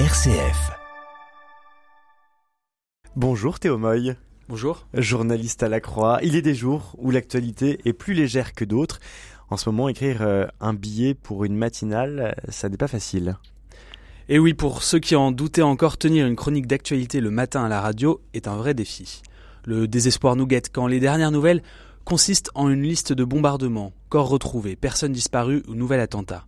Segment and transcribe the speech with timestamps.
[0.00, 0.72] RCF.
[3.14, 4.16] Bonjour Théo Moy.
[4.48, 4.88] Bonjour.
[4.92, 8.98] Journaliste à la Croix, il est des jours où l'actualité est plus légère que d'autres.
[9.50, 13.36] En ce moment, écrire euh, un billet pour une matinale, ça n'est pas facile.
[14.28, 17.68] Et oui, pour ceux qui en doutaient encore, tenir une chronique d'actualité le matin à
[17.68, 19.22] la radio est un vrai défi.
[19.64, 21.62] Le désespoir nous guette quand les dernières nouvelles
[22.04, 26.46] consistent en une liste de bombardements, corps retrouvés, personnes disparues ou nouvel attentat.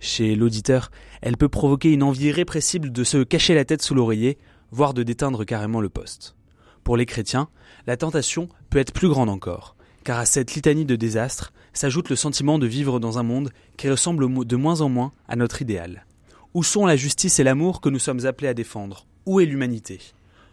[0.00, 0.90] Chez l'auditeur,
[1.22, 4.38] elle peut provoquer une envie irrépressible de se cacher la tête sous l'oreiller,
[4.70, 6.36] voire de déteindre carrément le poste.
[6.84, 7.48] Pour les chrétiens,
[7.86, 12.16] la tentation peut être plus grande encore, car à cette litanie de désastres s'ajoute le
[12.16, 16.06] sentiment de vivre dans un monde qui ressemble de moins en moins à notre idéal.
[16.54, 19.06] Où sont la justice et l'amour que nous sommes appelés à défendre?
[19.26, 20.00] Où est l'humanité?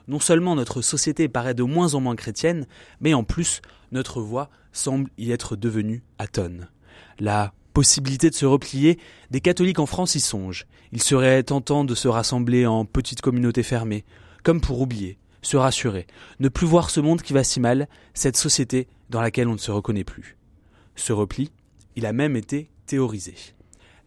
[0.08, 2.68] Non seulement notre société paraît de moins en moins chrétienne,
[3.00, 6.68] mais en plus, notre voix semble y être devenue atone.
[7.20, 8.98] La possibilité de se replier,
[9.32, 10.66] des catholiques en France y songent.
[10.94, 14.06] Il serait tentant de se rassembler en petites communautés fermées,
[14.44, 16.08] comme pour oublier, se rassurer,
[16.40, 19.58] ne plus voir ce monde qui va si mal, cette société dans laquelle on ne
[19.58, 20.38] se reconnaît plus.
[20.96, 21.52] Ce repli,
[21.98, 23.36] il a même été théorisé.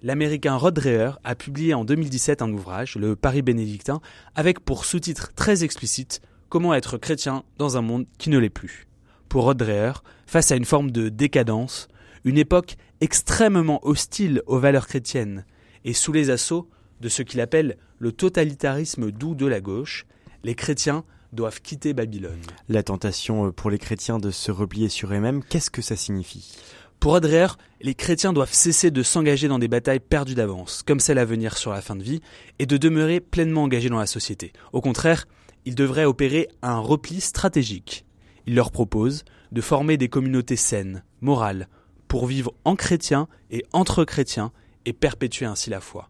[0.02, 4.00] L'américain Rod Dreher a publié en 2017 un ouvrage, le Paris bénédictin,
[4.34, 8.86] avec pour sous-titre très explicite Comment être chrétien dans un monde qui ne l'est plus.
[9.28, 9.92] Pour Rod Dreher,
[10.26, 11.88] face à une forme de décadence,
[12.24, 15.44] une époque extrêmement hostile aux valeurs chrétiennes
[15.84, 16.68] et sous les assauts
[17.00, 20.06] de ce qu'il appelle le totalitarisme doux de la gauche,
[20.44, 22.40] les chrétiens doivent quitter Babylone.
[22.68, 26.56] La tentation euh, pour les chrétiens de se replier sur eux-mêmes, qu'est-ce que ça signifie?
[27.00, 31.18] Pour Adrère, les chrétiens doivent cesser de s'engager dans des batailles perdues d'avance, comme celle
[31.18, 32.20] à venir sur la fin de vie,
[32.58, 34.52] et de demeurer pleinement engagés dans la société.
[34.72, 35.26] Au contraire,
[35.64, 38.04] ils devraient opérer un repli stratégique.
[38.46, 41.68] Il leur propose de former des communautés saines, morales,
[42.08, 44.52] pour vivre en chrétien et entre chrétiens
[44.84, 46.08] et perpétuer ainsi la foi.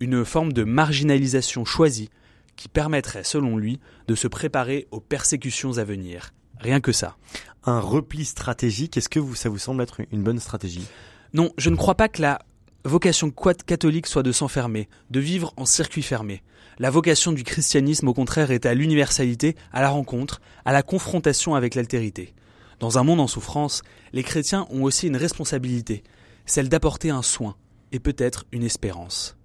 [0.00, 2.10] Une forme de marginalisation choisie
[2.56, 6.32] qui permettrait, selon lui, de se préparer aux persécutions à venir.
[6.58, 7.16] Rien que ça.
[7.64, 10.86] Un repli stratégique, est-ce que vous, ça vous semble être une bonne stratégie?
[11.34, 12.40] Non, je ne crois pas que la
[12.84, 13.30] vocation
[13.66, 16.42] catholique soit de s'enfermer, de vivre en circuit fermé.
[16.78, 21.54] La vocation du christianisme, au contraire, est à l'universalité, à la rencontre, à la confrontation
[21.54, 22.34] avec l'altérité.
[22.80, 26.04] Dans un monde en souffrance, les chrétiens ont aussi une responsabilité,
[26.46, 27.56] celle d'apporter un soin
[27.90, 29.36] et peut-être une espérance.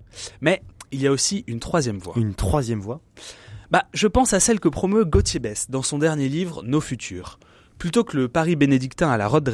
[0.42, 0.62] Mais
[0.92, 2.14] il y a aussi une troisième voie.
[2.16, 3.02] Une troisième voie
[3.72, 7.40] Bah, je pense à celle que promeut Gauthier Bess dans son dernier livre Nos futurs.
[7.80, 9.52] Plutôt que le Paris bénédictin à la Rode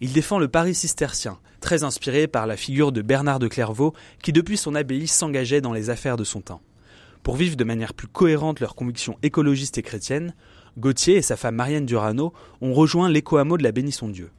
[0.00, 4.32] il défend le Paris cistercien, très inspiré par la figure de Bernard de Clairvaux, qui
[4.32, 6.62] depuis son abbaye s'engageait dans les affaires de son temps.
[7.24, 10.34] Pour vivre de manière plus cohérente leurs convictions écologistes et chrétiennes,
[10.78, 14.30] Gauthier et sa femme Marianne Durano ont rejoint l'éco-hameau de la Bénisson Dieu.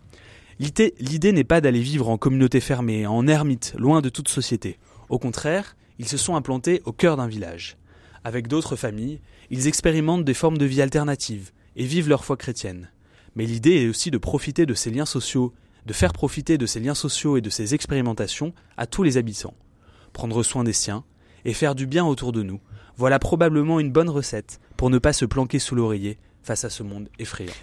[0.57, 4.77] L'idée n'est pas d'aller vivre en communauté fermée, en ermite, loin de toute société.
[5.09, 7.77] Au contraire, ils se sont implantés au cœur d'un village.
[8.23, 12.89] Avec d'autres familles, ils expérimentent des formes de vie alternatives et vivent leur foi chrétienne.
[13.35, 15.53] Mais l'idée est aussi de profiter de ces liens sociaux,
[15.85, 19.55] de faire profiter de ces liens sociaux et de ces expérimentations à tous les habitants.
[20.13, 21.03] Prendre soin des siens
[21.43, 22.61] et faire du bien autour de nous,
[22.95, 26.83] voilà probablement une bonne recette pour ne pas se planquer sous l'oreiller face à ce
[26.83, 27.53] monde effrayant.